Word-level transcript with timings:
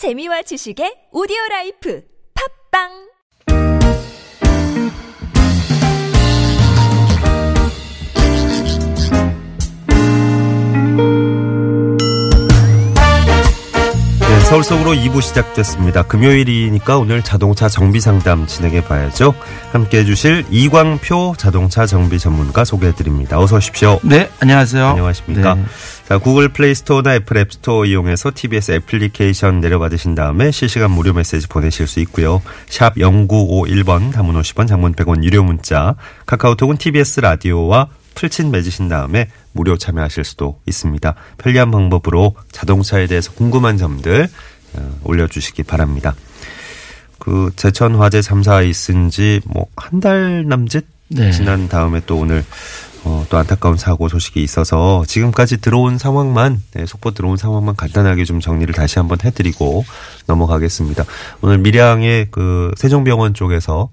재미와 0.00 0.40
지식의 0.48 1.12
오디오 1.12 1.36
라이프. 1.50 2.00
팟빵 2.32 3.09
서울 14.50 14.64
속으로 14.64 14.94
2부 14.94 15.22
시작됐습니다. 15.22 16.02
금요일이니까 16.02 16.98
오늘 16.98 17.22
자동차 17.22 17.68
정비 17.68 18.00
상담 18.00 18.48
진행해 18.48 18.82
봐야죠. 18.82 19.32
함께 19.70 19.98
해주실 19.98 20.46
이광표 20.50 21.36
자동차 21.38 21.86
정비 21.86 22.18
전문가 22.18 22.64
소개해 22.64 22.96
드립니다. 22.96 23.38
어서 23.38 23.58
오십시오. 23.58 24.00
네, 24.02 24.28
안녕하세요. 24.40 24.84
안녕하십니까. 24.84 25.54
네. 25.54 25.64
자, 26.08 26.18
구글 26.18 26.48
플레이 26.48 26.74
스토어나 26.74 27.14
애플 27.14 27.36
앱 27.36 27.52
스토어 27.52 27.84
이용해서 27.84 28.32
TBS 28.34 28.72
애플리케이션 28.72 29.60
내려받으신 29.60 30.16
다음에 30.16 30.50
실시간 30.50 30.90
무료 30.90 31.12
메시지 31.12 31.46
보내실 31.46 31.86
수 31.86 32.00
있고요. 32.00 32.42
샵 32.68 32.96
0951번 32.96 34.12
단문 34.12 34.34
50원 34.34 34.66
장문 34.66 34.94
100원 34.94 35.22
유료 35.22 35.44
문자 35.44 35.94
카카오톡은 36.26 36.76
TBS 36.76 37.20
라디오와 37.20 37.86
풀친 38.14 38.50
맺으신 38.50 38.88
다음에 38.88 39.28
무료 39.52 39.76
참여하실 39.78 40.24
수도 40.24 40.60
있습니다. 40.66 41.14
편리한 41.38 41.70
방법으로 41.70 42.34
자동차에 42.52 43.06
대해서 43.06 43.32
궁금한 43.32 43.76
점들 43.78 44.28
어, 44.74 44.98
올려주시기 45.04 45.62
바랍니다. 45.64 46.14
그 47.18 47.50
제천 47.56 47.96
화재 47.96 48.22
참사 48.22 48.62
있은 48.62 49.10
지 49.10 49.40
뭐 49.46 49.66
한 49.76 50.00
달 50.00 50.46
남짓 50.46 50.84
네. 51.08 51.32
지난 51.32 51.68
다음에 51.68 52.00
또 52.06 52.18
오늘 52.18 52.44
어, 53.04 53.26
또 53.30 53.36
안타까운 53.38 53.76
사고 53.76 54.08
소식이 54.08 54.42
있어서 54.42 55.04
지금까지 55.06 55.60
들어온 55.60 55.98
상황만 55.98 56.62
네, 56.74 56.86
속보 56.86 57.12
들어온 57.12 57.36
상황만 57.36 57.74
간단하게 57.76 58.24
좀 58.24 58.40
정리를 58.40 58.72
다시 58.74 58.98
한번 58.98 59.18
해드리고 59.24 59.84
넘어가겠습니다. 60.26 61.04
오늘 61.40 61.58
밀양의 61.58 62.28
그 62.30 62.70
세종병원 62.76 63.34
쪽에서 63.34 63.88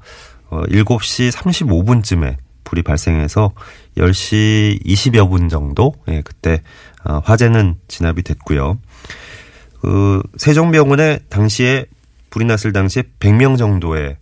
어, 0.49 0.61
7시 0.69 1.31
35분쯤에 1.31 2.35
불이 2.67 2.83
발생해서 2.83 3.53
10시 3.97 4.85
20여 4.85 5.29
분 5.29 5.47
정도 5.47 5.93
예, 6.09 6.21
그때 6.21 6.61
어, 7.05 7.21
화재는 7.23 7.75
진압이 7.87 8.23
됐고요. 8.23 8.77
그 9.81 10.21
세종병원에 10.35 11.19
당시에 11.29 11.85
불이 12.29 12.45
났을 12.45 12.73
당시에 12.73 13.03
100명 13.19 13.57
정도의 13.57 14.17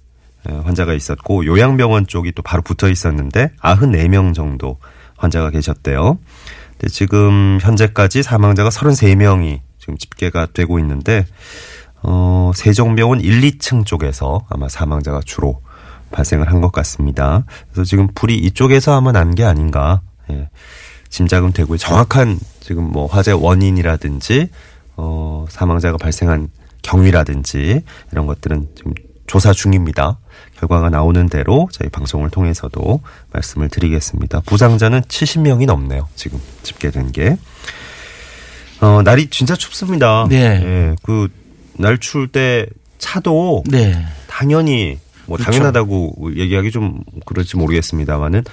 에, 0.47 0.53
환자가 0.53 0.93
있었고 0.93 1.45
요양병원 1.45 2.05
쪽이 2.05 2.33
또 2.33 2.43
바로 2.43 2.61
붙어 2.61 2.87
있었는데 2.87 3.51
94명 3.61 4.35
정도 4.35 4.77
환자가 5.17 5.49
계셨대요. 5.49 6.19
근데 6.73 6.87
지금 6.89 7.57
현재까지 7.61 8.21
사망자가 8.21 8.69
33명이 8.69 9.61
지금 9.79 9.97
집계가 9.97 10.45
되고 10.53 10.77
있는데 10.77 11.25
어 12.03 12.51
세종병원 12.53 13.21
1, 13.21 13.41
2층 13.41 13.85
쪽에서 13.85 14.45
아마 14.49 14.69
사망자가 14.69 15.21
주로 15.25 15.61
발생을 16.11 16.49
한 16.51 16.61
것 16.61 16.71
같습니다. 16.71 17.43
그래서 17.71 17.83
지금 17.85 18.07
불이 18.13 18.35
이쪽에서 18.37 18.95
아마 18.95 19.11
난 19.11 19.35
게 19.35 19.43
아닌가 19.43 20.01
예, 20.31 20.49
짐작은 21.09 21.51
되고요. 21.53 21.77
정확한 21.77 22.39
지금 22.61 22.83
뭐 22.85 23.05
화재 23.07 23.31
원인이라든지 23.31 24.49
어 24.97 25.45
사망자가 25.49 25.97
발생한 25.97 26.49
경위라든지 26.81 27.81
이런 28.11 28.25
것들은 28.27 28.69
지금 28.75 28.93
조사 29.27 29.51
중입니다. 29.53 30.19
결과가 30.59 30.89
나오는 30.89 31.27
대로 31.27 31.67
저희 31.71 31.89
방송을 31.89 32.29
통해서도 32.29 33.01
말씀을 33.33 33.69
드리겠습니다. 33.69 34.41
부상자는 34.45 35.01
70명이 35.01 35.65
넘네요. 35.65 36.07
지금 36.15 36.39
집계된 36.63 37.11
게. 37.11 37.37
어, 38.81 39.01
날이 39.03 39.29
진짜 39.29 39.55
춥습니다. 39.55 40.27
네. 40.29 40.35
예, 40.63 40.95
그, 41.01 41.27
날 41.77 41.97
추울 41.97 42.27
때 42.27 42.67
차도 42.99 43.63
네. 43.69 44.05
당연히 44.27 44.99
뭐 45.27 45.37
그렇죠. 45.37 45.51
당연하다고 45.51 46.31
얘기하기 46.35 46.71
좀 46.71 46.99
그럴지 47.25 47.57
모르겠습니다만은 47.57 48.43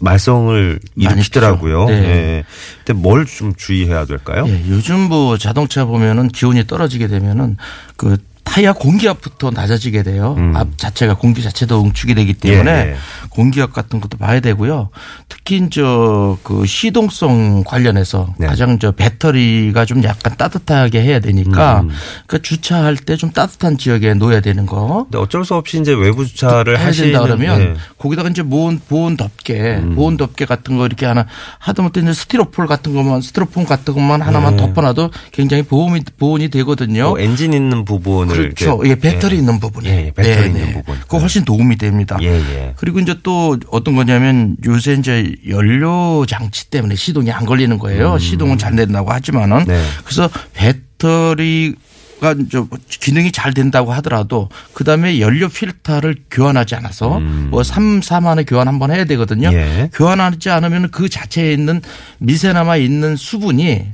말썽을 0.00 0.80
일으키더라고요. 0.96 1.84
네. 1.86 1.94
예. 1.94 2.44
근데 2.84 3.00
뭘 3.00 3.26
좀 3.26 3.54
주의해야 3.56 4.04
될까요? 4.06 4.44
예, 4.48 4.62
요즘 4.68 5.00
뭐 5.08 5.36
자동차 5.36 5.84
보면은 5.84 6.28
기온이 6.28 6.66
떨어지게 6.66 7.08
되면은 7.08 7.56
그 7.96 8.16
타이어 8.56 8.72
공기압부터 8.72 9.50
낮아지게 9.50 10.02
돼요. 10.02 10.34
음. 10.38 10.56
앞 10.56 10.78
자체가 10.78 11.16
공기 11.18 11.42
자체도 11.42 11.84
응축이 11.84 12.14
되기 12.14 12.32
때문에 12.32 12.70
예, 12.70 12.90
예. 12.92 12.96
공기압 13.28 13.74
같은 13.74 14.00
것도 14.00 14.16
봐야 14.16 14.40
되고요. 14.40 14.88
특히 15.28 15.68
저그 15.68 16.64
시동성 16.64 17.64
관련해서 17.64 18.32
네. 18.38 18.46
가장 18.46 18.78
저 18.78 18.92
배터리가 18.92 19.84
좀 19.84 20.02
약간 20.04 20.34
따뜻하게 20.38 21.02
해야 21.02 21.20
되니까 21.20 21.80
음. 21.80 21.90
그 22.26 22.40
주차할 22.40 22.96
때 22.96 23.16
좀 23.16 23.30
따뜻한 23.30 23.76
지역에 23.78 24.14
놓아야 24.14 24.40
되는 24.40 24.64
거. 24.66 25.04
근데 25.04 25.18
어쩔 25.18 25.44
수 25.44 25.54
없이 25.54 25.78
이제 25.80 25.92
외부 25.92 26.26
주차를 26.26 26.78
하시는 26.80 27.12
된다 27.12 27.24
그러면 27.24 27.60
예. 27.60 27.74
거기다가 27.98 28.28
이제 28.30 28.42
보온 28.42 28.80
보온 28.88 29.16
덮개, 29.16 29.76
음. 29.76 29.94
보온 29.96 30.16
덮개 30.16 30.44
같은 30.46 30.76
거 30.78 30.86
이렇게 30.86 31.04
하나 31.04 31.26
하다못해 31.58 32.00
이제 32.00 32.12
스티로폴 32.12 32.66
같은 32.66 32.94
것만 32.94 33.20
스티로폼 33.20 33.64
같은 33.64 33.92
것만 33.94 34.22
하나만 34.22 34.56
네. 34.56 34.62
덮어놔도 34.62 35.10
굉장히 35.32 35.62
보온이 35.62 36.02
보온이 36.18 36.48
되거든요. 36.48 37.10
뭐 37.10 37.18
엔진 37.18 37.52
있는 37.52 37.84
부분을 37.84 38.45
그렇죠. 38.54 38.84
이렇게- 38.84 38.90
예, 38.90 38.94
배터리 39.12 39.36
있는 39.36 39.58
부분이. 39.60 39.88
예, 39.88 40.06
예, 40.06 40.10
배터리 40.12 40.48
있는 40.48 40.72
부분. 40.74 40.96
그거 41.00 41.18
훨씬 41.18 41.44
도움이 41.44 41.76
됩니다. 41.76 42.16
예, 42.22 42.28
예. 42.28 42.74
그리고 42.76 43.00
이제 43.00 43.14
또 43.22 43.58
어떤 43.70 43.94
거냐면 43.96 44.56
요새 44.66 44.94
이제 44.94 45.34
연료 45.48 46.24
장치 46.26 46.70
때문에 46.70 46.94
시동이 46.94 47.30
안 47.32 47.44
걸리는 47.46 47.78
거예요. 47.78 48.18
시동은 48.18 48.58
잘 48.58 48.74
된다고 48.76 49.10
하지만은 49.12 49.58
음. 49.60 49.64
네. 49.66 49.82
그래서 50.04 50.28
배터리가 50.54 52.32
이제 52.40 52.62
기능이 52.88 53.32
잘 53.32 53.52
된다고 53.54 53.92
하더라도 53.94 54.48
그다음에 54.72 55.20
연료 55.20 55.48
필터를 55.48 56.16
교환하지 56.30 56.74
않아서 56.76 57.20
뭐 57.20 57.62
3, 57.62 58.00
4만에 58.00 58.44
교환 58.48 58.68
한번 58.68 58.90
해야 58.90 59.04
되거든요. 59.04 59.48
음. 59.48 59.54
예. 59.54 59.90
교환하지 59.92 60.50
않으면 60.50 60.90
그 60.90 61.08
자체에 61.08 61.52
있는 61.52 61.80
미세나마 62.18 62.76
있는 62.76 63.16
수분이 63.16 63.86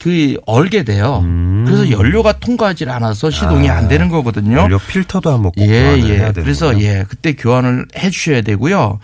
그 0.00 0.36
얼게 0.46 0.84
돼요. 0.84 1.22
그래서 1.66 1.90
연료가 1.90 2.32
통과하지 2.38 2.84
않아서 2.86 3.30
시동이 3.30 3.68
음. 3.68 3.72
아, 3.72 3.76
안 3.78 3.88
되는 3.88 4.08
거거든요. 4.08 4.56
연료 4.58 4.78
필터도 4.78 5.30
한번 5.30 5.52
꼭 5.52 5.60
예, 5.60 5.80
교환을 5.82 6.10
예. 6.10 6.14
해야 6.16 6.26
되는 6.32 6.42
그래서 6.44 6.80
예, 6.80 7.04
그때 7.08 7.32
교환을 7.34 7.86
해 7.96 8.10
주셔야 8.10 8.40
되고요. 8.42 9.00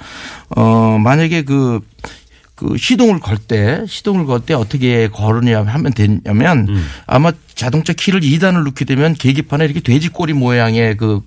어, 0.57 0.99
만약에 1.03 1.43
그, 1.43 1.81
그 2.55 2.77
시동을 2.79 3.19
걸 3.21 3.37
때, 3.39 3.85
시동을 3.89 4.27
걸 4.27 4.41
때 4.41 4.55
어떻게 4.55 5.09
걸으냐 5.09 5.63
하면 5.65 5.93
되냐면 5.93 6.67
음. 6.69 6.87
아마 7.07 7.33
자동차 7.55 7.93
키를 7.93 8.21
2단을 8.21 8.65
넣게 8.65 8.85
되면 8.85 9.15
계기판에 9.15 9.65
이렇게 9.65 9.81
돼지꼬리 9.81 10.33
모양의 10.33 10.97
그 10.97 11.21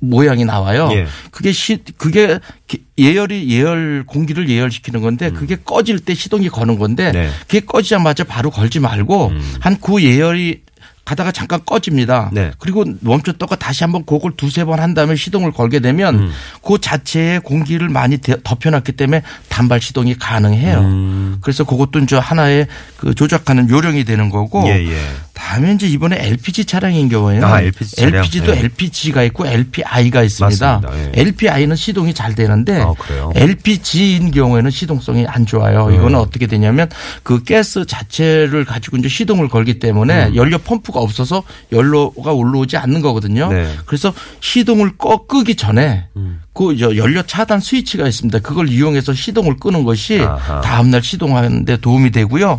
모양이 0.00 0.44
나와요. 0.44 0.88
예. 0.92 1.06
그게 1.30 1.50
시, 1.52 1.78
그게 1.96 2.38
기- 2.66 2.84
예열이 2.98 3.48
예열 3.50 4.04
공기를 4.06 4.48
예열시키는 4.48 5.00
건데 5.00 5.30
그게 5.30 5.56
꺼질 5.56 5.98
때 5.98 6.14
시동이 6.14 6.48
거는 6.48 6.78
건데 6.78 7.08
음. 7.08 7.12
네. 7.12 7.26
음. 7.26 7.32
그게 7.48 7.60
꺼지자마자 7.60 8.24
바로 8.24 8.50
걸지 8.50 8.78
말고 8.80 9.32
한그 9.60 10.02
예열이 10.02 10.62
가다가 11.04 11.32
잠깐 11.32 11.60
꺼집니다. 11.64 12.28
네. 12.34 12.50
그리고 12.58 12.84
멈췄다가 13.00 13.56
다시 13.56 13.82
한번 13.82 14.04
그걸 14.04 14.32
두세 14.36 14.64
번 14.66 14.78
한 14.78 14.92
다음에 14.92 15.16
시동을 15.16 15.52
걸게 15.52 15.80
되면 15.80 16.14
음. 16.16 16.30
그 16.62 16.78
자체에 16.78 17.38
공기를 17.38 17.88
많이 17.88 18.18
대- 18.18 18.36
덮여놨기 18.44 18.92
때문에 18.92 19.22
단발 19.48 19.80
시동이 19.80 20.16
가능해요. 20.18 20.80
음. 20.80 21.38
그래서 21.40 21.64
그것도 21.64 22.00
이제 22.00 22.16
하나의 22.16 22.66
그 22.98 23.14
조작하는 23.14 23.70
요령이 23.70 24.04
되는 24.04 24.28
거고. 24.28 24.64
예, 24.68 24.86
예. 24.86 24.96
다음에 25.38 25.72
이제 25.72 25.86
이번에 25.86 26.18
LPG 26.20 26.64
차량인 26.64 27.08
경우에는 27.08 27.44
아, 27.44 27.60
LPG 27.62 27.96
차량. 27.96 28.14
LPG도 28.16 28.52
네. 28.52 28.58
LPG가 28.58 29.22
있고 29.22 29.46
LPI가 29.46 30.24
있습니다. 30.24 30.82
예. 30.92 31.12
LPI는 31.14 31.76
시동이 31.76 32.12
잘 32.12 32.34
되는데 32.34 32.82
아? 32.82 32.92
LPG인 33.36 34.32
경우에는 34.32 34.68
시동성이 34.70 35.26
안 35.28 35.46
좋아요. 35.46 35.90
이거는 35.92 36.12
네. 36.12 36.16
어떻게 36.16 36.46
되냐면 36.48 36.88
그 37.22 37.44
가스 37.44 37.86
자체를 37.86 38.64
가지고 38.64 38.96
이제 38.96 39.08
시동을 39.08 39.48
걸기 39.48 39.74
음. 39.74 39.78
때문에 39.78 40.34
연료 40.34 40.58
펌프가 40.58 40.98
없어서 40.98 41.44
연료가 41.70 42.32
올라오지 42.32 42.76
않는 42.76 43.00
거거든요. 43.00 43.52
네. 43.52 43.72
그래서 43.86 44.12
시동을 44.40 44.96
꺼 44.98 45.24
끄기 45.26 45.54
전에 45.54 46.06
음. 46.16 46.40
그저 46.52 46.96
연료 46.96 47.22
차단 47.22 47.60
스위치가 47.60 48.08
있습니다. 48.08 48.40
그걸 48.40 48.68
이용해서 48.68 49.14
시동을 49.14 49.56
끄는 49.58 49.84
것이 49.84 50.20
아하. 50.20 50.60
다음날 50.62 51.02
시동하는데 51.02 51.76
도움이 51.76 52.10
되고요. 52.10 52.58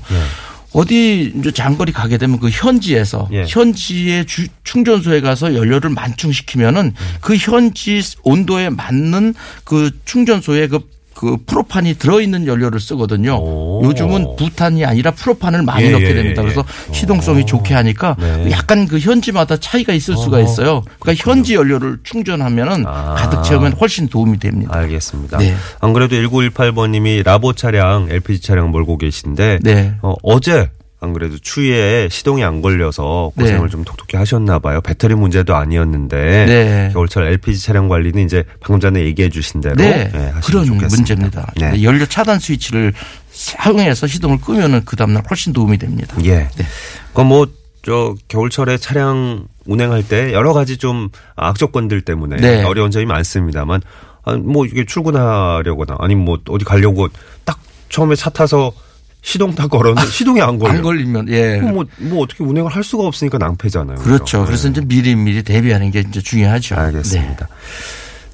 예. 0.75 0.79
어디 0.79 1.33
이제 1.35 1.51
장거리 1.51 1.91
가게 1.91 2.17
되면 2.17 2.39
그 2.39 2.49
현지에서 2.49 3.27
예. 3.31 3.43
현지의 3.47 4.25
주- 4.25 4.47
충전소에 4.63 5.21
가서 5.21 5.55
연료를 5.55 5.89
만충시키면은 5.89 6.93
그 7.21 7.35
현지 7.35 8.01
온도에 8.23 8.69
맞는 8.69 9.33
그 9.63 9.91
충전소에 10.05 10.67
그 10.67 10.79
그 11.19 11.35
프로판이 11.45 11.95
들어있는 11.95 12.47
연료를 12.47 12.79
쓰거든요. 12.79 13.35
오. 13.41 13.81
요즘은 13.83 14.37
부탄이 14.37 14.85
아니라 14.85 15.11
프로판을 15.11 15.63
많이 15.63 15.87
예, 15.87 15.91
넣게 15.91 16.11
예, 16.11 16.13
됩니다. 16.13 16.41
예, 16.41 16.45
그래서 16.45 16.63
예. 16.89 16.93
시동성이 16.93 17.45
좋게 17.45 17.73
하니까 17.73 18.15
네. 18.17 18.49
약간 18.51 18.87
그 18.87 18.99
현지마다 18.99 19.57
차이가 19.57 19.91
있을 19.91 20.15
수가 20.15 20.37
어허. 20.37 20.45
있어요. 20.45 20.81
그러니까 20.97 21.29
현지 21.29 21.55
연료를 21.55 21.99
충전하면은 22.05 22.85
아. 22.87 23.15
가득 23.15 23.43
채우면 23.43 23.73
훨씬 23.73 24.07
도움이 24.07 24.39
됩니다. 24.39 24.73
알겠습니다. 24.73 25.39
네. 25.39 25.53
안 25.81 25.91
그래도 25.91 26.15
1918번님이 26.15 27.25
라보 27.25 27.51
차량, 27.51 28.07
LPG 28.09 28.41
차량 28.41 28.71
몰고 28.71 28.97
계신데 28.97 29.59
네. 29.61 29.95
어, 30.01 30.13
어제 30.23 30.69
안 31.01 31.13
그래도 31.13 31.37
추위에 31.37 32.09
시동이 32.09 32.43
안 32.43 32.61
걸려서 32.61 33.31
고생을 33.37 33.67
네. 33.67 33.69
좀 33.69 33.83
톡톡히 33.85 34.17
하셨나 34.17 34.59
봐요. 34.59 34.81
배터리 34.81 35.15
문제도 35.15 35.55
아니었는데 35.55 36.45
네. 36.45 36.89
겨울철 36.91 37.27
LPG 37.27 37.63
차량 37.63 37.87
관리는 37.87 38.25
이제 38.25 38.43
방금 38.59 38.81
전에 38.81 39.05
얘기해 39.05 39.29
주신 39.29 39.61
대로 39.61 39.75
네, 39.75 40.09
네, 40.11 40.17
하시면 40.17 40.41
그런 40.41 40.65
좋겠습니다. 40.65 40.87
문제입니다. 40.89 41.53
네. 41.55 41.83
연료 41.83 42.05
차단 42.05 42.39
스위치를 42.39 42.93
사용해서 43.31 44.07
시동을 44.07 44.41
끄면은 44.41 44.83
그 44.83 44.97
다음날 44.97 45.23
훨씬 45.29 45.53
도움이 45.53 45.77
됩니다. 45.77 46.17
예. 46.25 46.49
네. 46.55 46.65
그건 47.09 47.27
뭐, 47.27 47.47
저, 47.85 48.13
겨울철에 48.27 48.77
차량 48.77 49.47
운행할 49.65 50.05
때 50.05 50.33
여러 50.33 50.51
가지 50.51 50.77
좀 50.77 51.07
악조건들 51.37 52.01
때문에 52.01 52.35
네. 52.35 52.63
어려운 52.63 52.91
점이 52.91 53.05
많습니다만, 53.05 53.81
아, 54.25 54.35
뭐 54.35 54.65
이게 54.65 54.85
출근하려거나 54.85 55.95
아니면 55.99 56.25
뭐 56.25 56.39
어디 56.49 56.65
가려고 56.65 57.07
딱 57.45 57.57
처음에 57.87 58.15
차 58.15 58.29
타서 58.29 58.73
시동 59.21 59.53
딱 59.53 59.69
걸었는데 59.69 60.09
시동이 60.09 60.41
안 60.41 60.57
걸려. 60.57 60.73
안 60.73 60.81
걸리면 60.81 61.29
예. 61.29 61.59
뭐, 61.59 61.85
뭐 61.97 62.23
어떻게 62.23 62.43
운행을 62.43 62.73
할 62.73 62.83
수가 62.83 63.05
없으니까 63.05 63.37
낭패잖아요. 63.37 63.97
그렇죠. 63.97 64.45
그래서 64.45 64.69
네. 64.69 64.71
이제 64.71 64.81
미리 64.85 65.15
미리 65.15 65.43
대비하는 65.43 65.91
게 65.91 66.03
이제 66.07 66.21
중요하죠. 66.21 66.75
알겠습니다. 66.75 67.47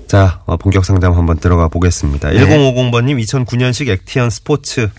자, 0.08 0.42
어, 0.46 0.58
본격 0.58 0.86
상담 0.86 1.14
한번 1.14 1.38
들어가 1.38 1.68
보겠습니다. 1.68 2.30
네. 2.30 2.46
1050번님 2.46 3.22
2009년식 3.26 3.90
액티언 3.90 4.30
스포츠. 4.30 4.90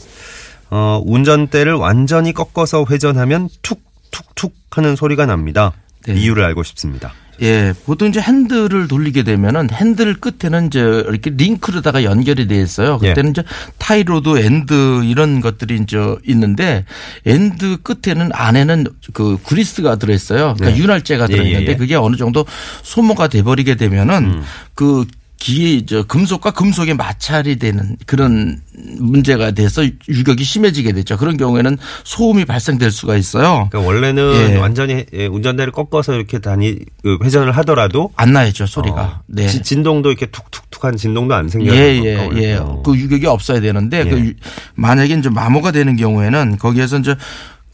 어, 0.70 1.00
운전대를 1.04 1.74
완전히 1.74 2.32
꺾어서 2.32 2.84
회전하면 2.90 3.48
툭툭툭 3.62 4.52
하는 4.70 4.96
소리가 4.96 5.26
납니다. 5.26 5.72
네. 6.06 6.14
이유를 6.14 6.44
알고 6.44 6.64
싶습니다. 6.64 7.12
예, 7.42 7.74
보통 7.84 8.08
이제 8.08 8.20
핸들을 8.20 8.88
돌리게 8.88 9.22
되면은 9.22 9.68
핸들 9.72 10.14
끝에는 10.14 10.68
이제 10.68 10.80
이렇게 10.80 11.30
링크로다가 11.30 12.04
연결이 12.04 12.46
돼 12.46 12.60
있어요. 12.60 12.98
예. 13.02 13.08
그때는 13.08 13.30
이제 13.30 13.42
tie 13.78 14.04
rod, 14.04 14.38
end 14.38 15.04
이런 15.04 15.40
것들이 15.40 15.76
이제 15.82 15.98
있는데 16.26 16.84
end 17.24 17.78
끝에는 17.82 18.30
안에는 18.32 18.86
그 19.12 19.38
그리스가 19.44 19.96
들어 19.96 20.14
있어요. 20.14 20.54
그러니까 20.54 20.70
네. 20.70 20.76
윤활제가 20.78 21.26
예, 21.30 21.32
예, 21.32 21.36
들어 21.36 21.46
있는데 21.46 21.72
예. 21.72 21.76
그게 21.76 21.94
어느 21.94 22.16
정도 22.16 22.44
소모가 22.82 23.28
돼 23.28 23.42
버리게 23.42 23.74
되면은 23.76 24.42
그 24.74 25.06
기에 25.38 25.84
저 25.84 26.02
금속과 26.04 26.52
금속의 26.52 26.94
마찰이 26.94 27.56
되는 27.56 27.96
그런 28.06 28.60
문제가 28.98 29.50
돼서 29.50 29.84
유격이 30.08 30.42
심해지게 30.42 30.92
되죠. 30.92 31.16
그런 31.18 31.36
경우에는 31.36 31.76
소음이 32.04 32.44
발생될 32.46 32.90
수가 32.90 33.16
있어요. 33.16 33.68
그러니까 33.70 33.80
원래는 33.80 34.52
예. 34.52 34.56
완전히 34.56 35.04
예, 35.12 35.26
운전대를 35.26 35.72
꺾어서 35.72 36.14
이렇게 36.14 36.38
다니 36.38 36.78
그 37.02 37.18
회전을 37.22 37.52
하더라도 37.58 38.10
안 38.16 38.32
나야죠 38.32 38.66
소리가. 38.66 39.02
어, 39.02 39.20
네. 39.26 39.46
지- 39.46 39.62
진동도 39.62 40.08
이렇게 40.10 40.26
툭툭툭한 40.26 40.96
진동도 40.96 41.34
안 41.34 41.48
생겨요. 41.48 41.72
예, 41.74 42.00
예, 42.02 42.28
예. 42.36 42.60
그 42.84 42.96
유격이 42.96 43.26
없어야 43.26 43.60
되는데 43.60 44.00
예. 44.00 44.04
그 44.04 44.18
유- 44.18 44.32
만약에 44.74 45.14
이제 45.14 45.28
마모가 45.28 45.70
되는 45.70 45.96
경우에는 45.96 46.56
거기에서 46.58 46.98
이제 46.98 47.14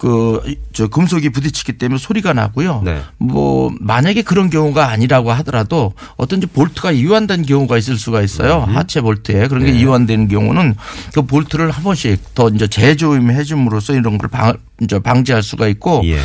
그저 0.02 0.88
금속이 0.88 1.28
부딪히기 1.28 1.74
때문에 1.74 1.96
소리가 1.96 2.32
나고요. 2.32 2.82
네. 2.84 3.02
뭐 3.18 3.72
만약에 3.78 4.22
그런 4.22 4.50
경우가 4.50 4.88
아니라고 4.88 5.30
하더라도 5.30 5.92
어떤 6.16 6.40
이제 6.40 6.48
볼트가 6.48 6.90
이완된 6.90 7.42
경우가 7.42 7.78
있을 7.78 7.96
수가 7.96 8.20
있어요. 8.20 8.64
음. 8.66 8.76
하체 8.76 9.00
볼트에 9.00 9.46
그런 9.46 9.64
게 9.64 9.70
네. 9.70 9.78
이완되는 9.78 10.26
경우는 10.26 10.74
그 11.14 11.22
볼트를 11.22 11.70
한 11.70 11.84
번씩 11.84 12.34
더 12.34 12.48
이제 12.48 12.66
재조임해 12.66 13.44
줌으로써 13.44 13.92
이런 13.92 14.18
걸 14.18 14.28
방, 14.28 14.56
이제 14.80 14.98
방지할 14.98 15.44
수가 15.44 15.68
있고 15.68 16.02
예. 16.06 16.18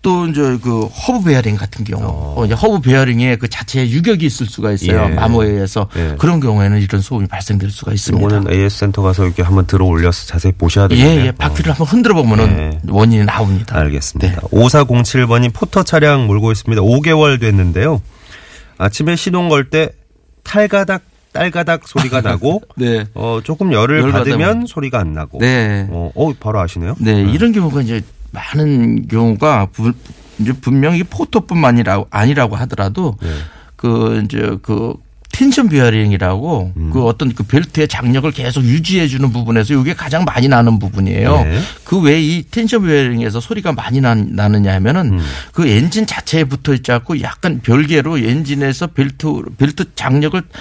또 0.00 0.26
이제 0.28 0.40
그 0.62 0.86
허브 0.86 1.24
베어링 1.24 1.56
같은 1.56 1.84
경우 1.84 2.04
어. 2.36 2.44
이제 2.44 2.54
허브 2.54 2.80
베어링에 2.80 3.36
그 3.36 3.48
자체에 3.48 3.88
유격이 3.90 4.24
있을 4.26 4.46
수가 4.46 4.70
있어요. 4.72 5.08
예. 5.10 5.14
마모에 5.14 5.48
의해서 5.48 5.88
예. 5.96 6.14
그런 6.18 6.38
경우에는 6.38 6.80
이런 6.80 7.00
소음이 7.00 7.26
발생될 7.26 7.70
수가 7.70 7.92
있습니다. 7.92 8.24
요거는 8.24 8.52
AS 8.52 8.78
센터 8.78 9.02
가서 9.02 9.24
이렇게 9.24 9.42
한번 9.42 9.66
들어 9.66 9.84
올려서 9.86 10.26
자세히 10.26 10.52
보셔야 10.52 10.84
예, 10.92 10.96
되겠네요. 10.96 11.24
예. 11.26 11.32
바퀴를 11.32 11.72
한번 11.72 11.86
흔들어 11.88 12.14
보면은 12.14 12.58
예. 12.58 12.78
원인이 12.88 13.24
나옵니다. 13.24 13.76
알겠습니다. 13.76 14.40
네. 14.40 14.46
5407번이 14.52 15.52
포터 15.52 15.82
차량 15.82 16.26
몰고 16.28 16.52
있습니다. 16.52 16.80
5개월 16.82 17.40
됐는데요. 17.40 18.00
아침에 18.78 19.16
시동 19.16 19.48
걸 19.48 19.68
때 19.70 19.90
탈가닥 20.44 21.02
딸가닥 21.32 21.86
소리가 21.88 22.20
나고 22.22 22.62
네. 22.78 23.04
어 23.14 23.40
조금 23.42 23.72
열을 23.72 24.00
열 24.00 24.12
받으면 24.12 24.38
받으면. 24.38 24.66
소리가 24.66 25.00
안 25.00 25.12
나고. 25.12 25.38
네. 25.40 25.86
어, 25.90 26.10
어, 26.14 26.32
바로 26.38 26.60
아시네요. 26.60 26.94
네, 27.00 27.20
이런 27.22 27.52
경우가 27.52 27.82
이제 27.82 28.00
많은 28.32 29.08
경우가 29.08 29.66
부, 29.72 29.92
이제 30.38 30.52
분명히 30.52 31.02
포터뿐만이라고 31.04 32.08
아니라고 32.10 32.56
하더라도 32.56 33.16
네. 33.22 33.28
그 33.76 34.22
이제 34.24 34.56
그 34.62 34.94
텐션 35.30 35.68
베어링이라고 35.68 36.72
음. 36.76 36.90
그 36.92 37.04
어떤 37.04 37.32
그 37.32 37.44
벨트의 37.44 37.86
장력을 37.86 38.28
계속 38.32 38.64
유지해 38.64 39.06
주는 39.06 39.30
부분에서 39.30 39.74
이게 39.74 39.94
가장 39.94 40.24
많이 40.24 40.48
나는 40.48 40.78
부분이에요. 40.78 41.44
네. 41.44 41.60
그왜 41.84 42.20
이 42.20 42.42
텐션 42.50 42.82
베어링에서 42.84 43.38
소리가 43.40 43.72
많이 43.72 44.00
나, 44.00 44.14
나느냐 44.14 44.74
하면은 44.74 45.12
음. 45.18 45.24
그 45.52 45.68
엔진 45.68 46.06
자체에 46.06 46.44
붙어 46.44 46.74
있지 46.74 46.90
않고 46.90 47.20
약간 47.20 47.60
별개로 47.62 48.18
엔진에서 48.18 48.88
벨트 48.88 49.42
벨트 49.58 49.84
장력을 49.94 50.40
다- 50.40 50.58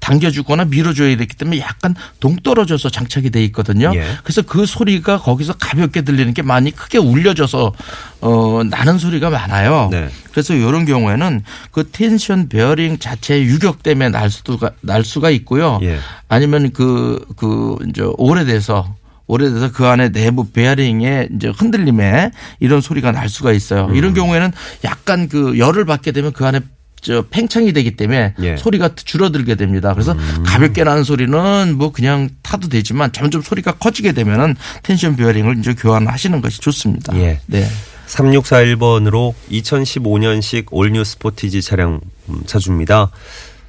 당겨주거나 0.00 0.66
밀어줘야 0.66 1.16
되기 1.16 1.36
때문에 1.36 1.60
약간 1.60 1.94
동떨어져서 2.20 2.90
장착이 2.90 3.30
돼 3.30 3.42
있거든요. 3.44 3.92
예. 3.94 4.04
그래서 4.22 4.42
그 4.42 4.66
소리가 4.66 5.18
거기서 5.18 5.54
가볍게 5.54 6.02
들리는 6.02 6.32
게 6.34 6.42
많이 6.42 6.70
크게 6.70 6.98
울려져서 6.98 7.72
어 8.20 8.62
나는 8.64 8.98
소리가 8.98 9.30
많아요. 9.30 9.88
네. 9.90 10.08
그래서 10.30 10.54
이런 10.54 10.84
경우에는 10.84 11.42
그 11.70 11.88
텐션 11.90 12.48
베어링 12.48 12.98
자체의 12.98 13.44
유격 13.44 13.82
때문에 13.82 14.10
날 14.10 14.30
수가 14.30 14.70
날 14.80 15.04
수가 15.04 15.30
있고요. 15.30 15.80
예. 15.82 15.98
아니면 16.28 16.72
그그 16.72 17.76
이제 17.88 18.02
오래돼서 18.16 18.94
오래돼서 19.26 19.72
그 19.72 19.86
안에 19.86 20.10
내부 20.10 20.50
베어링의 20.50 21.30
이제 21.34 21.48
흔들림에 21.48 22.30
이런 22.60 22.80
소리가 22.80 23.12
날 23.12 23.28
수가 23.28 23.52
있어요. 23.52 23.86
음. 23.86 23.96
이런 23.96 24.14
경우에는 24.14 24.52
약간 24.84 25.28
그 25.28 25.58
열을 25.58 25.84
받게 25.84 26.12
되면 26.12 26.32
그 26.32 26.46
안에 26.46 26.60
저 27.06 27.22
팽창이 27.30 27.72
되기 27.72 27.94
때문에 27.94 28.34
예. 28.42 28.50
음. 28.52 28.56
소리가 28.56 28.96
줄어들게 28.96 29.54
됩니다. 29.54 29.94
그래서 29.94 30.16
가볍게 30.44 30.82
나는 30.82 31.04
소리는 31.04 31.76
뭐 31.76 31.92
그냥 31.92 32.30
타도 32.42 32.68
되지만 32.68 33.12
점점 33.12 33.42
소리가 33.42 33.72
커지게 33.72 34.10
되면은 34.10 34.56
텐션 34.82 35.14
베어링을 35.14 35.58
이제 35.58 35.74
교환하시는 35.74 36.40
것이 36.40 36.60
좋습니다. 36.60 37.16
예. 37.16 37.38
네. 37.46 37.64
3641번으로 38.08 39.34
2015년식 39.52 40.66
올뉴 40.72 41.04
스포티지 41.04 41.62
차량 41.62 42.00
음, 42.28 42.42
차주입니다. 42.44 43.12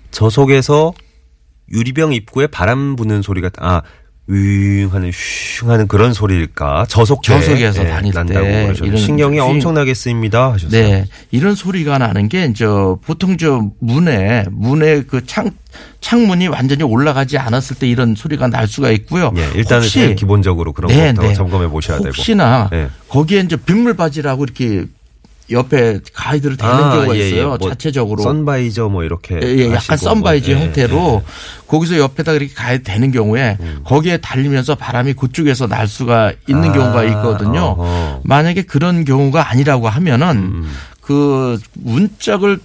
저속에서 0.10 0.94
유리병 1.72 2.14
입구에 2.14 2.48
바람 2.48 2.96
부는 2.96 3.22
소리가 3.22 3.52
아 3.60 3.84
윙 4.30 4.90
하는 4.92 5.10
슝 5.14 5.70
하는 5.70 5.88
그런 5.88 6.12
소리일까? 6.14 6.86
저속 6.90 7.22
때, 7.22 7.34
저속에서 7.40 7.86
예, 7.86 7.88
다닐 7.90 8.14
난다고 8.14 8.46
때 8.46 8.74
이런 8.84 8.98
신경이 8.98 9.36
휘- 9.36 9.40
엄청나게 9.40 9.94
쓰입니다 9.94 10.52
하셨어요. 10.54 10.70
네. 10.70 11.06
이런 11.32 11.56
소리가 11.56 11.98
나는 11.98 12.28
게 12.28 12.44
이제 12.46 12.66
보통 13.06 13.38
저 13.38 13.70
문에 13.80 14.46
문에 14.52 15.04
그 15.04 15.22
창 15.26 15.52
창문이 16.02 16.48
완전히 16.48 16.84
올라가지 16.84 17.38
않았을 17.38 17.78
때 17.78 17.88
이런 17.88 18.16
소리가 18.16 18.48
날 18.48 18.68
수가 18.68 18.90
있고요. 18.92 19.32
예, 19.38 19.48
일단은 19.56 19.84
혹시 19.84 20.16
기본적으로 20.16 20.74
그런 20.74 20.90
네, 20.90 21.08
것부터 21.08 21.28
네. 21.28 21.34
점검해 21.34 21.68
보셔야 21.68 21.98
되고. 22.00 22.10
혹시나 22.10 22.68
네. 22.72 22.90
거기에 23.10 23.40
이제 23.42 23.56
빗물 23.56 23.94
바지라고 23.96 24.44
이렇게 24.44 24.86
옆에 25.50 26.00
가이드를 26.14 26.58
대는 26.58 26.74
아, 26.74 26.92
경우가 26.96 27.16
예, 27.16 27.20
예. 27.22 27.28
있어요. 27.30 27.56
뭐 27.58 27.70
자체적으로. 27.70 28.22
선바이저 28.24 28.90
뭐 28.90 29.04
이렇게 29.04 29.40
예, 29.42 29.48
예, 29.48 29.74
약간 29.74 29.98
썬바이지 29.98 30.52
뭐, 30.52 30.60
예, 30.60 30.66
형태로 30.66 31.24
예. 31.26 31.68
거기서 31.68 31.98
옆에다 32.00 32.34
이렇게 32.34 32.54
가야 32.54 32.78
되는 32.80 33.12
경우에 33.12 33.58
거기에 33.86 34.18
달리면서 34.18 34.76
바람이 34.76 35.14
그쪽에서 35.14 35.68
날 35.68 35.88
수가 35.88 36.34
있는 36.48 36.70
아, 36.70 36.74
경우가 36.74 37.04
있거든요. 37.06 37.76
어허. 37.78 38.22
만약에 38.26 38.64
그런 38.64 39.06
경우가 39.06 39.50
아니라고 39.50 39.88
하면은 39.90 40.30
음. 40.38 40.74
그 41.02 41.58
문짝을 41.74 42.60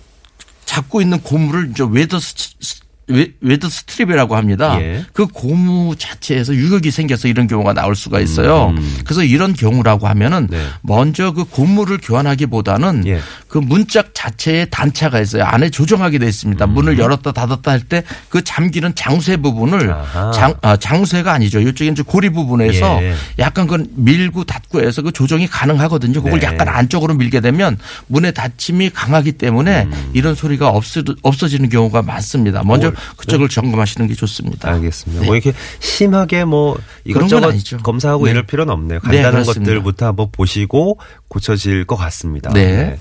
잡고 0.64 1.00
있는 1.02 1.20
고무를 1.20 1.70
이제 1.70 1.84
weather 1.88 2.18
s- 2.18 2.81
wea- 3.12 3.32
weather 3.40 3.68
strip이라고 3.68 4.37
합니다. 4.37 4.81
예. 4.81 5.04
그 5.12 5.26
고무 5.26 5.95
자체에서 5.99 6.54
유격이 6.54 6.90
생겨서 6.90 7.28
이런 7.28 7.47
경우가 7.47 7.73
나올 7.75 7.95
수가 7.95 8.21
있어요. 8.21 8.75
음. 8.76 8.99
그래서 9.04 9.23
이런 9.23 9.52
경우라고 9.54 10.09
하면은 10.09 10.49
네. 10.50 10.64
먼저 10.83 11.33
그 11.33 11.45
고무를 11.45 11.99
교환하기보다는 12.02 13.07
예. 13.07 13.21
그 13.52 13.59
문짝 13.59 14.14
자체에 14.14 14.64
단차가 14.64 15.21
있어요. 15.21 15.44
안에 15.44 15.68
조정하게 15.68 16.18
돼 16.18 16.26
있습니다. 16.26 16.66
문을 16.66 16.99
열었다 16.99 17.32
닫았다 17.32 17.71
할 17.71 17.80
때 17.87 18.02
그 18.30 18.42
잠기는 18.42 18.94
장쇠 18.94 19.37
부분을 19.37 19.90
아하. 19.92 20.30
장, 20.32 20.54
아, 20.62 20.75
장쇠가 20.78 21.30
아니죠. 21.35 21.61
이쪽에 21.61 21.90
이제 21.90 22.02
고리 22.02 22.30
부분에서 22.30 23.02
예. 23.02 23.14
약간 23.38 23.66
그 23.66 23.85
밀고 23.94 24.44
닫고 24.44 24.80
해서 24.80 25.02
그 25.02 25.12
조정이 25.12 25.47
가능하거든요. 25.47 26.23
그걸 26.23 26.40
네. 26.40 26.47
약간 26.47 26.66
안쪽으로 26.68 27.12
밀게 27.14 27.40
되면 27.40 27.76
문의 28.06 28.32
닫힘이 28.32 28.88
강하기 28.88 29.32
때문에 29.32 29.87
이런 30.14 30.35
소리가 30.35 30.68
없어, 30.71 31.02
없어지는 31.21 31.68
경우가 31.68 32.00
많습니다. 32.00 32.62
먼저 32.64 32.87
뭘, 32.87 32.97
그쪽을 33.18 33.50
점검하시는 33.50 34.09
게 34.09 34.14
좋습니다. 34.14 34.71
알겠습니다. 34.71 35.26
뭐 35.26 35.35
이렇게 35.35 35.52
심하게 35.80 36.47
뭐 36.47 36.78
네. 37.04 37.12
그런 37.12 37.28
건 37.28 37.38
이것저것 37.38 37.52
아니죠. 37.52 37.76
검사하고 37.78 38.25
네. 38.25 38.30
이럴 38.30 38.47
필요는 38.47 38.73
없네요. 38.73 39.00
네, 39.11 39.21
간단한. 39.21 39.44
것들부터 39.44 40.06
한번 40.06 40.28
보시고 40.32 40.99
고쳐질 41.28 41.85
것 41.85 41.97
같습니다. 41.97 42.50
네. 42.54 42.99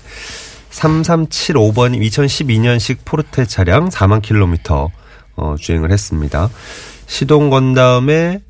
3375번이 0.72 2.00
2012년식 2.08 2.98
포르테 3.04 3.44
차량 3.44 3.88
4만 3.88 4.22
킬로미터 4.22 4.90
어, 5.36 5.54
주행을 5.58 5.90
했습니다. 5.90 6.50
시동 7.06 7.50
건 7.50 7.74
다음에 7.74 8.40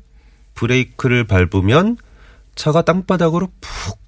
브레이크를 0.55 1.25
밟으면 1.25 1.97
차가 2.55 2.81
땅바닥으로 2.81 3.49
푹 3.59 4.03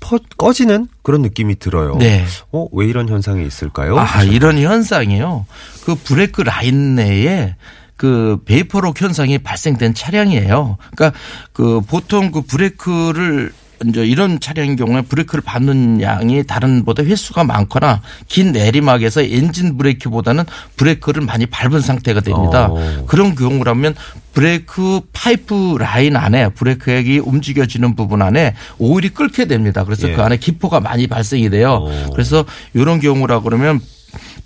퍼, 0.00 0.18
꺼지는 0.38 0.88
그런 1.02 1.22
느낌이 1.22 1.58
들어요. 1.58 1.96
네. 1.96 2.24
어, 2.52 2.66
왜 2.72 2.86
이런 2.86 3.08
현상이 3.08 3.46
있을까요? 3.46 3.98
아, 3.98 4.24
이런 4.24 4.58
현상이요. 4.58 5.46
그 5.84 5.94
브레이크 5.94 6.40
라인 6.40 6.94
내에 6.94 7.54
그 7.96 8.38
베이퍼록 8.46 9.00
현상이 9.00 9.38
발생된 9.38 9.92
차량이에요. 9.92 10.78
그러니까 10.96 11.18
그 11.52 11.82
보통 11.82 12.32
그 12.32 12.40
브레이크를 12.40 13.52
이제 13.86 14.04
이런 14.04 14.40
차량인 14.40 14.76
경우에 14.76 15.02
브레이크를 15.02 15.42
밟는 15.42 16.02
양이 16.02 16.44
다른 16.44 16.84
보다 16.84 17.02
횟수가 17.02 17.44
많거나 17.44 18.02
긴 18.28 18.52
내리막에서 18.52 19.22
엔진 19.22 19.78
브레이크보다는 19.78 20.44
브레이크를 20.76 21.22
많이 21.22 21.46
밟은 21.46 21.80
상태가 21.80 22.20
됩니다. 22.20 22.68
어. 22.70 23.04
그런 23.06 23.34
경우라면 23.34 23.94
브레이크 24.34 25.00
파이프 25.12 25.76
라인 25.78 26.16
안에 26.16 26.50
브레이크액이 26.50 27.20
움직여지는 27.20 27.96
부분 27.96 28.20
안에 28.20 28.54
오일이 28.78 29.08
끓게 29.08 29.46
됩니다. 29.46 29.84
그래서 29.84 30.08
예. 30.10 30.14
그 30.14 30.22
안에 30.22 30.36
기포가 30.36 30.80
많이 30.80 31.06
발생이 31.06 31.48
돼요. 31.48 31.86
어. 31.88 32.10
그래서 32.12 32.44
이런 32.74 33.00
경우라 33.00 33.40
그러면 33.40 33.80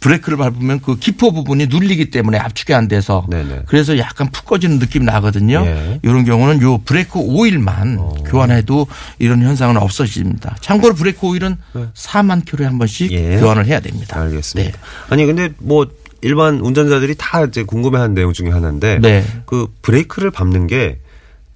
브레이크를 0.00 0.38
밟으면 0.38 0.80
그 0.80 0.96
기포 0.96 1.32
부분이 1.32 1.66
눌리기 1.66 2.10
때문에 2.10 2.38
압축이 2.38 2.74
안 2.74 2.88
돼서 2.88 3.26
네네. 3.30 3.62
그래서 3.66 3.98
약간 3.98 4.30
푹 4.30 4.44
꺼지는 4.44 4.78
느낌이 4.78 5.04
나거든요. 5.04 5.62
예. 5.66 6.00
이런 6.02 6.24
경우는 6.24 6.62
요 6.62 6.78
브레이크 6.78 7.18
오일만 7.18 7.98
어. 7.98 8.14
교환해도 8.26 8.86
이런 9.18 9.42
현상은 9.42 9.76
없어집니다. 9.76 10.56
참고로 10.60 10.94
브레이크 10.94 11.26
오일은 11.26 11.56
4만 11.94 12.44
킬로에 12.44 12.66
한 12.66 12.78
번씩 12.78 13.12
예. 13.12 13.38
교환을 13.38 13.66
해야 13.66 13.80
됩니다. 13.80 14.20
알겠습니다. 14.20 14.72
네. 14.72 14.78
아니 15.08 15.26
근데 15.26 15.50
뭐 15.58 15.86
일반 16.22 16.60
운전자들이 16.60 17.14
다 17.18 17.44
이제 17.44 17.62
궁금해하는 17.62 18.14
내용 18.14 18.32
중에 18.32 18.48
하나인데 18.50 18.98
네. 19.00 19.24
그 19.46 19.66
브레이크를 19.82 20.30
밟는 20.30 20.66
게 20.66 20.98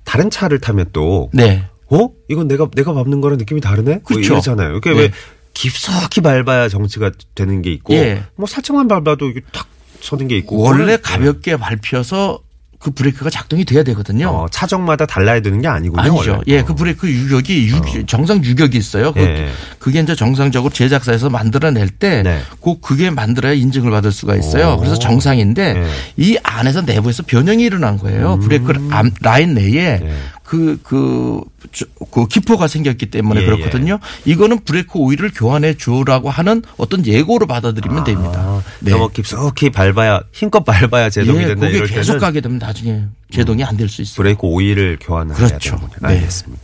다른 0.04 0.30
차를 0.30 0.60
타면 0.60 0.86
또 0.92 1.30
네. 1.32 1.64
어? 1.90 2.10
이건 2.28 2.48
내가 2.48 2.68
내가 2.74 2.92
밟는 2.92 3.20
거랑 3.20 3.38
느낌이 3.38 3.60
다르네? 3.60 3.92
뭐 3.92 4.00
그렇죠. 4.04 4.34
이러잖아요. 4.34 4.76
이게 4.76 4.90
네. 4.92 5.00
왜 5.00 5.10
깊숙이 5.58 6.20
밟아야 6.20 6.68
정치가 6.68 7.10
되는 7.34 7.62
게 7.62 7.72
있고 7.72 7.94
예. 7.94 8.22
뭐 8.36 8.46
살짝만 8.46 8.86
밟아도 8.86 9.28
이게 9.28 9.40
탁 9.52 9.66
서는 10.00 10.28
게 10.28 10.36
있고 10.36 10.58
원래 10.60 10.96
그거는, 10.96 11.02
가볍게 11.02 11.56
밟혀서 11.56 12.38
그 12.78 12.92
브레이크가 12.92 13.28
작동이 13.28 13.64
돼야 13.64 13.82
되거든요. 13.82 14.28
어, 14.28 14.46
차종마다 14.52 15.04
달라야 15.04 15.40
되는 15.40 15.60
게 15.60 15.66
아니군요. 15.66 16.00
아니죠. 16.00 16.30
원래. 16.30 16.42
예, 16.46 16.60
어. 16.60 16.64
그 16.64 16.76
브레이크 16.76 17.10
유격이 17.10 17.66
유- 17.70 18.06
정상 18.06 18.44
유격이 18.44 18.78
있어요. 18.78 19.12
그, 19.12 19.18
예. 19.20 19.48
그게 19.80 19.98
이제 19.98 20.14
정상적으로 20.14 20.72
제작사에서 20.72 21.28
만들어낼 21.28 21.88
때 21.88 22.22
네. 22.22 22.40
꼭 22.60 22.80
그게 22.80 23.10
만들어야 23.10 23.52
인증을 23.54 23.90
받을 23.90 24.12
수가 24.12 24.36
있어요. 24.36 24.74
오. 24.74 24.76
그래서 24.76 24.96
정상인데 24.96 25.62
예. 25.70 25.72
음. 25.80 25.90
이 26.18 26.38
안에서 26.44 26.82
내부에서 26.82 27.24
변형이 27.26 27.64
일어난 27.64 27.98
거예요. 27.98 28.38
브레이크 28.38 28.72
암- 28.92 29.10
라인 29.22 29.54
내에 29.54 29.74
예. 29.74 30.14
그, 30.48 30.78
그, 30.82 31.42
저- 31.72 31.84
그 32.10 32.26
기포가 32.26 32.68
생겼기 32.68 33.10
때문에 33.10 33.42
예, 33.42 33.44
그렇거든요. 33.44 33.98
이거는 34.24 34.60
브레이크 34.64 34.98
오일을 34.98 35.30
교환해 35.34 35.74
주라고 35.74 36.30
하는 36.30 36.62
어떤 36.78 37.04
예고로 37.04 37.46
받아들이면 37.46 38.04
됩니다. 38.04 38.32
아, 38.40 38.62
네. 38.80 38.92
너무 38.92 39.10
깊숙이 39.10 39.68
밟아야 39.68 40.22
힘껏 40.32 40.64
밟아야 40.64 41.10
제동이 41.10 41.42
예, 41.42 41.48
된다 41.48 41.66
그게 41.68 41.84
계속 41.86 42.18
가게 42.18 42.40
되면 42.40 42.56
나중에 42.56 43.04
제동이 43.30 43.62
안 43.62 43.76
될 43.76 43.90
수 43.90 44.00
있어요. 44.00 44.14
브레이크 44.16 44.46
오일을 44.46 44.96
교환을 45.02 45.34
그렇죠. 45.34 45.52
해야 45.52 45.58
되는 45.58 45.78
거죠. 45.80 45.94
네. 46.00 46.08
알겠습니다. 46.14 46.62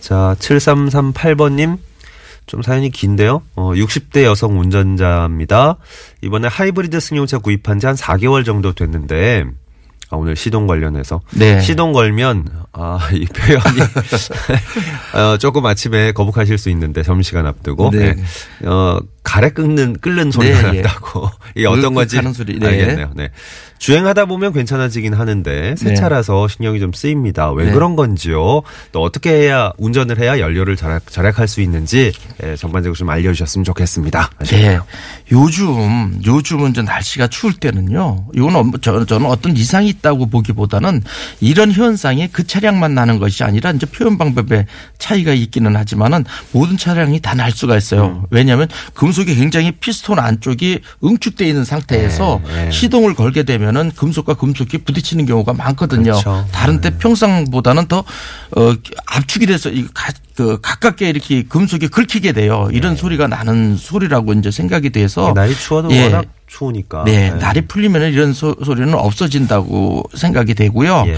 자, 0.00 0.36
7338번님. 0.38 1.78
좀 2.46 2.60
사연이 2.62 2.90
긴데요. 2.90 3.42
어, 3.54 3.72
60대 3.74 4.24
여성 4.24 4.58
운전자입니다. 4.60 5.76
이번에 6.22 6.48
하이브리드 6.48 6.98
승용차 7.00 7.38
구입한 7.38 7.78
지 7.80 7.86
한 7.86 7.94
4개월 7.96 8.44
정도 8.44 8.72
됐는데, 8.72 9.44
아, 9.46 9.50
오늘 10.16 10.36
시동 10.36 10.66
관련해서. 10.66 11.20
네. 11.30 11.60
시동 11.60 11.92
걸면, 11.92 12.46
아, 12.72 12.98
이 13.12 13.24
표현이, 13.26 13.80
어, 15.14 15.36
조금 15.38 15.66
아침에 15.66 16.12
거북하실 16.12 16.58
수 16.58 16.70
있는데, 16.70 17.02
점심시간 17.02 17.46
앞두고. 17.46 17.90
네. 17.90 18.14
네. 18.14 18.68
어, 18.68 19.00
가래 19.22 19.50
끓는, 19.50 19.98
끓는 20.00 20.30
소리가 20.30 20.72
네, 20.72 20.78
예. 20.78 20.82
난다고. 20.82 21.30
이게 21.54 21.66
어떤 21.66 21.94
건지. 21.94 22.20
네. 22.20 22.66
알겠네요. 22.66 23.12
네. 23.14 23.30
주행하다 23.86 24.26
보면 24.26 24.52
괜찮아지긴 24.52 25.12
하는데 25.12 25.74
새 25.76 25.88
네. 25.88 25.94
차라서 25.94 26.46
신경이 26.46 26.78
좀 26.78 26.92
쓰입니다. 26.92 27.50
왜 27.50 27.64
네. 27.64 27.72
그런 27.72 27.96
건지요? 27.96 28.62
또 28.92 29.02
어떻게 29.02 29.30
해야 29.30 29.72
운전을 29.76 30.20
해야 30.20 30.38
연료를 30.38 30.76
절약, 30.76 31.10
절약할 31.10 31.48
수 31.48 31.60
있는지 31.60 32.12
예, 32.44 32.54
전반적으로 32.54 32.94
좀 32.96 33.10
알려주셨으면 33.10 33.64
좋겠습니다. 33.64 34.30
네. 34.52 34.78
요즘, 35.32 36.20
요즘은 36.24 36.70
이제 36.70 36.82
날씨가 36.82 37.26
추울 37.26 37.54
때는요. 37.54 38.26
이건 38.34 38.54
어- 38.54 38.70
저- 38.80 39.04
저는 39.04 39.26
어떤 39.26 39.56
이상이 39.56 39.88
있다고 39.88 40.26
보기보다는 40.26 41.02
이런 41.40 41.72
현상이 41.72 42.28
그 42.30 42.46
차량만 42.46 42.94
나는 42.94 43.18
것이 43.18 43.42
아니라 43.42 43.72
이제 43.72 43.86
표현 43.86 44.16
방법에 44.16 44.64
차이가 44.98 45.32
있기는 45.32 45.74
하지만은 45.74 46.24
모든 46.52 46.76
차량이 46.76 47.18
다 47.18 47.32
날 47.34 47.50
수가 47.50 47.76
있어요. 47.78 48.24
왜냐하면 48.30 48.68
금속이 48.94 49.34
굉장히 49.34 49.72
피스톤 49.72 50.18
안쪽이 50.20 50.80
응축되어 51.02 51.48
있는 51.48 51.64
상태에서 51.64 52.40
네, 52.46 52.64
네. 52.66 52.70
시동을 52.70 53.14
걸게 53.14 53.42
되면 53.42 53.71
은 53.76 53.90
금속과 53.90 54.34
금속이 54.34 54.78
부딪히는 54.78 55.26
경우가 55.26 55.52
많거든요. 55.52 56.12
그렇죠. 56.12 56.46
다른 56.52 56.80
때 56.80 56.96
평상보다는 56.98 57.86
더 57.86 57.98
어, 57.98 58.74
압축이 59.06 59.46
돼서 59.46 59.70
이 59.70 59.86
가, 59.94 60.12
그 60.34 60.60
가깝게 60.60 61.08
이렇게 61.08 61.42
금속이 61.42 61.88
긁히게 61.88 62.32
돼요. 62.32 62.68
이런 62.72 62.96
소리가 62.96 63.26
나는 63.26 63.76
소리라고 63.76 64.32
이제 64.34 64.50
생각이 64.50 64.90
돼서 64.90 65.32
날이 65.34 65.54
추워도 65.54 65.90
예. 65.92 66.04
워낙 66.04 66.26
추우니까. 66.46 67.04
네, 67.04 67.30
날이 67.30 67.62
풀리면 67.62 68.12
이런 68.12 68.32
소, 68.32 68.54
소리는 68.64 68.92
없어진다고 68.94 70.04
생각이 70.14 70.54
되고요. 70.54 71.04
예. 71.08 71.16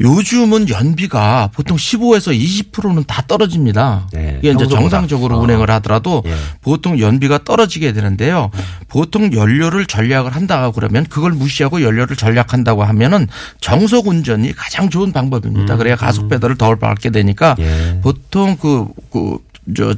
요즘은 0.00 0.68
연비가 0.68 1.50
보통 1.52 1.76
15에서 1.76 2.36
20%는 2.36 3.04
다 3.06 3.22
떨어집니다. 3.26 4.08
네, 4.12 4.38
이게 4.40 4.50
이제. 4.50 4.66
정상적으로 4.66 5.36
어. 5.36 5.40
운행을 5.40 5.70
하더라도 5.70 6.22
예. 6.26 6.34
보통 6.60 6.98
연비가 6.98 7.44
떨어지게 7.44 7.92
되는데요. 7.92 8.50
보통 8.88 9.32
연료를 9.32 9.86
전략을 9.86 10.34
한다고 10.34 10.72
그러면 10.72 11.06
그걸 11.08 11.32
무시하고 11.32 11.82
연료를 11.82 12.16
전략한다고 12.16 12.84
하면은 12.84 13.28
정속 13.60 14.08
운전이 14.08 14.52
가장 14.54 14.90
좋은 14.90 15.12
방법입니다. 15.12 15.76
그래야 15.76 15.96
가속 15.96 16.28
페달을 16.28 16.56
덜 16.56 16.76
밟게 16.78 17.10
되니까 17.10 17.54
음, 17.58 17.64
예. 17.64 18.00
보통 18.00 18.56
그, 18.60 18.86
그, 19.12 19.38
저, 19.76 19.94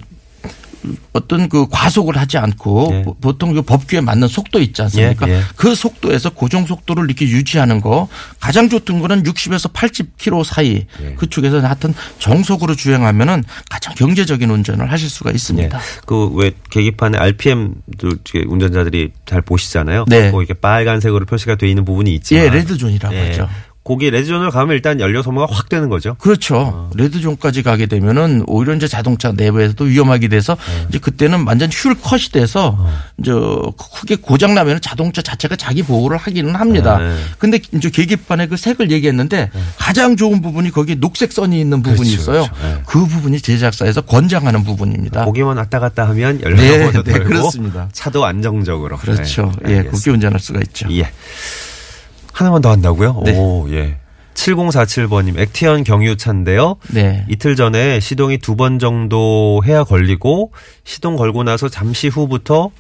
어떤 1.13 1.49
그 1.49 1.67
과속을 1.69 2.17
하지 2.17 2.39
않고 2.39 2.89
예. 2.93 3.03
보- 3.03 3.15
보통 3.15 3.53
그 3.55 3.63
법규에 3.63 4.01
맞는 4.01 4.29
속도 4.29 4.61
있지 4.61 4.83
않습니까? 4.83 5.29
예, 5.29 5.35
예. 5.35 5.41
그 5.57 5.75
속도에서 5.75 6.31
고정 6.31 6.67
속도를 6.67 7.05
이렇게 7.05 7.27
유지하는 7.27 7.81
거 7.81 8.09
가장 8.41 8.69
좋던 8.69 9.01
거는 9.01 9.23
60에서 9.23 9.73
80km 9.73 10.45
사이 10.45 10.87
예. 11.03 11.15
그쪽에서 11.15 11.61
하여튼 11.61 11.95
정속으로 12.19 12.75
주행하면은 12.75 13.45
가장 13.71 13.95
경제적인 13.95 14.51
운전을 14.51 14.91
하실 14.91 15.09
수가 15.09 15.31
있습니다. 15.31 15.79
그 16.07 16.29
왜 16.35 16.53
계기판에 16.71 17.17
RPM도 17.19 18.11
운전자들이 18.49 19.13
잘 19.27 19.41
보시잖아요. 19.43 20.05
네. 20.09 20.31
뭐 20.31 20.43
이렇게 20.43 20.55
빨간색으로 20.55 21.27
표시가 21.27 21.55
돼 21.57 21.69
있는 21.69 21.85
부분이 21.85 22.13
있지만 22.17 22.45
예, 22.45 22.51
red 22.51 22.67
zone이라고 22.67 23.15
예. 23.15 23.29
하죠. 23.29 23.49
거기 23.85 24.11
red 24.11 24.22
zone으로 24.22 24.51
가면 24.51 24.75
일단 24.75 24.99
연료 24.99 25.23
소모가 25.23 25.55
확 25.55 25.69
되는 25.69 25.91
거죠. 25.91 26.15
그렇죠. 26.15 26.57
어. 26.57 26.91
red 26.95 27.12
zone까지 27.12 27.63
가게 27.63 27.85
되면은 27.85 28.45
오히려 28.47 28.75
이제 28.75 28.89
자동차 28.89 29.33
내부에서도 29.33 29.85
위험하게 29.85 30.29
돼서 30.29 30.57
네. 30.57 30.87
이제 30.89 30.99
그때는 30.99 31.47
완전 31.47 31.69
휠 31.71 31.95
컷이 32.01 32.31
돼서 32.33 32.77
어. 32.79 32.91
이제 33.19 33.31
크게 34.01 34.17
고장 34.17 34.55
나면 34.55 34.81
자동차 34.81 35.21
자체가 35.21 35.57
자기 35.57 35.83
보호를 35.83 36.17
하기는 36.17 36.55
합니다. 36.55 36.97
네. 36.97 37.15
근데 37.39 37.61
이제 37.75 37.91
계기판에 37.91 38.47
그 38.47 38.57
색을 38.57 38.91
얘기했는데 38.91 39.51
가장 39.77 40.17
좋은 40.17 40.41
부분이 40.41 40.71
거기 40.71 40.97
녹색 40.97 41.33
선이 41.33 41.61
있는 41.61 41.83
부분이 41.83 42.09
그렇죠, 42.09 42.23
있어요. 42.23 42.43
그렇죠. 42.45 42.67
네. 42.67 42.83
그 42.87 43.07
부분이 43.07 43.41
제작사에서 43.41 44.01
권장하는 44.01 44.65
부분입니다. 44.65 45.27
보기만 45.27 45.59
왔다 45.59 45.79
갔다 45.79 46.09
하면 46.09 46.41
연료 46.41 46.57
네, 46.57 46.91
네, 46.91 47.13
그렇습니다. 47.19 47.91
차도 47.93 48.25
안정적으로. 48.25 48.97
그렇죠. 48.97 49.53
네, 49.63 49.79
예. 49.79 49.83
그렇게 49.83 50.11
운전할 50.11 50.41
수가 50.41 50.61
있죠. 50.61 50.89
예. 50.91 51.11
하나만 52.35 52.61
더 52.61 52.71
한다고요? 52.71 53.23
네. 53.25 53.39
오, 53.39 53.67
예. 53.71 53.97
7047번님, 54.35 55.39
액티언 55.39 55.85
경유차인데요. 55.85 56.77
네. 56.93 57.25
이틀 57.31 57.55
전에 57.55 58.01
시동이 58.01 58.39
두 58.39 58.57
번 58.57 58.79
정도 58.81 59.63
해야 59.65 59.85
걸리고, 59.85 60.53
시동 60.83 61.15
걸고 61.17 61.45
나서 61.45 61.69
잠시 61.69 62.09
후부터 62.09 62.71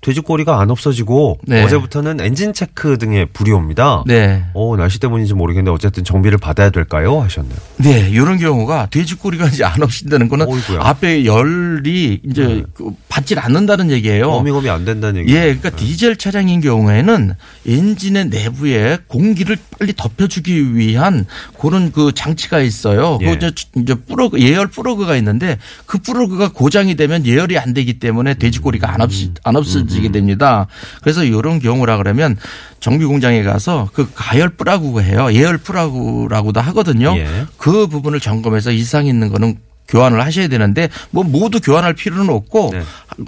돼지꼬리가 0.00 0.60
안 0.60 0.70
없어지고, 0.70 1.38
네. 1.42 1.62
어제부터는 1.64 2.20
엔진 2.20 2.52
체크 2.52 2.98
등에 2.98 3.26
불이 3.26 3.52
옵니다. 3.52 4.02
네. 4.06 4.44
오, 4.54 4.76
날씨 4.76 4.98
때문인지 4.98 5.34
모르겠는데, 5.34 5.74
어쨌든 5.74 6.04
정비를 6.04 6.38
받아야 6.38 6.70
될까요? 6.70 7.20
하셨네요. 7.20 7.56
네, 7.78 8.08
이런 8.10 8.38
경우가 8.38 8.88
돼지꼬리가 8.90 9.46
이제 9.48 9.64
안 9.64 9.82
없어진다는 9.82 10.28
거는 10.28 10.48
어이구야. 10.48 10.78
네. 10.78 10.84
앞에 10.84 11.24
열이 11.24 12.20
이제 12.24 12.64
그 12.74 12.90
받질 13.08 13.38
않는다는 13.38 13.90
얘기예요. 13.90 14.30
어미검이 14.30 14.70
안 14.70 14.84
된다는 14.84 15.20
얘기죠. 15.20 15.36
예, 15.36 15.42
그러니까 15.54 15.70
디젤 15.70 16.16
차량인 16.16 16.60
경우에는 16.60 17.34
엔진의 17.66 18.26
내부에 18.26 18.98
공기를 19.06 19.56
빨리 19.78 19.92
덥혀주기 19.94 20.74
위한 20.76 21.26
그런 21.60 21.92
그 21.92 22.12
장치가 22.12 22.60
있어요. 22.60 23.18
예. 23.22 23.26
그 23.26 23.32
이제 23.34 23.52
이제 23.76 23.94
플러그 23.94 24.40
예열 24.40 24.68
플러그가 24.68 25.16
있는데 25.16 25.58
그 25.86 25.98
플러그가 25.98 26.52
고장이 26.52 26.96
되면 26.96 27.26
예열이 27.26 27.58
안 27.58 27.74
되기 27.74 27.98
때문에 27.98 28.34
돼지꼬리가 28.34 28.92
안 28.92 29.00
없이 29.00 29.32
안 29.44 29.56
없 29.56 29.66
어지게 29.90 30.10
됩니다. 30.12 30.66
그래서 31.02 31.24
이런 31.24 31.58
경우라 31.58 31.96
그러면 31.98 32.36
정비 32.78 33.04
공장에 33.04 33.42
가서 33.42 33.88
그 33.92 34.08
가열 34.14 34.50
플러그가 34.50 35.00
해요. 35.02 35.32
예열 35.32 35.58
플러그라고도 35.58 36.60
하거든요. 36.60 37.16
예. 37.16 37.46
그 37.56 37.86
부분을 37.86 38.20
점검해서 38.20 38.70
이상 38.70 39.06
있는 39.06 39.30
거는 39.30 39.58
교환을 39.88 40.22
하셔야 40.24 40.46
되는데 40.46 40.88
뭐 41.10 41.24
모두 41.24 41.60
교환할 41.60 41.94
필요는 41.94 42.30
없고 42.30 42.70
네. 42.72 42.82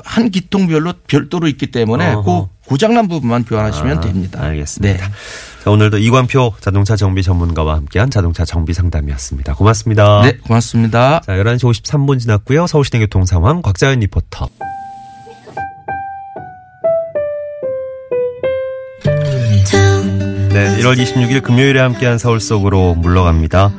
한 0.04 0.30
기통별로 0.30 0.94
별도로 1.08 1.48
있기 1.48 1.72
때문에 1.72 2.12
어허. 2.14 2.22
그 2.22 2.68
고장난 2.68 3.08
부분만 3.08 3.44
교환하시면 3.44 3.98
아, 3.98 4.00
됩니다. 4.00 4.40
알겠습니다. 4.40 5.08
네. 5.08 5.12
자, 5.64 5.70
오늘도 5.70 5.98
이광표 5.98 6.54
자동차 6.60 6.96
정비 6.96 7.22
전문가와 7.22 7.76
함께한 7.76 8.10
자동차 8.10 8.44
정비 8.44 8.72
상담이었습니다. 8.74 9.54
고맙습니다. 9.54 10.22
네, 10.22 10.36
고맙습니다. 10.38 11.20
자, 11.26 11.32
11시 11.32 11.60
53분 11.60 12.20
지났고요. 12.20 12.66
서울시내 12.68 13.00
교통 13.00 13.24
상황 13.24 13.60
곽자연 13.60 14.00
리포터. 14.00 14.48
1월 20.82 20.98
26일 20.98 21.42
금요일에 21.42 21.80
함께한 21.80 22.18
서울 22.18 22.40
속으로 22.40 22.94
물러갑니다. 22.94 23.72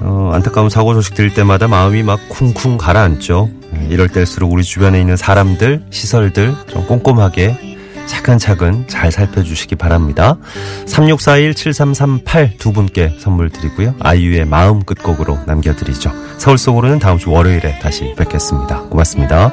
어, 0.00 0.30
안타까운 0.32 0.70
사고 0.70 0.94
소식 0.94 1.14
들을 1.14 1.34
때마다 1.34 1.68
마음이 1.68 2.02
막 2.02 2.20
쿵쿵 2.28 2.78
가라앉죠. 2.78 3.50
네, 3.72 3.88
이럴 3.90 4.08
때일수록 4.08 4.52
우리 4.52 4.62
주변에 4.62 5.00
있는 5.00 5.16
사람들, 5.16 5.86
시설들 5.90 6.54
좀 6.68 6.86
꼼꼼하게 6.86 7.76
차근차근 8.06 8.86
잘 8.88 9.12
살펴주시기 9.12 9.76
바랍니다. 9.76 10.36
3641-7338 10.86 12.58
두 12.58 12.72
분께 12.72 13.14
선물 13.18 13.50
드리고요. 13.50 13.94
아이유의 14.00 14.46
마음 14.46 14.84
끝곡으로 14.84 15.38
남겨드리죠. 15.46 16.12
서울 16.38 16.58
속으로는 16.58 16.98
다음 16.98 17.18
주 17.18 17.30
월요일에 17.30 17.78
다시 17.80 18.14
뵙겠습니다. 18.16 18.82
고맙습니다. 18.82 19.52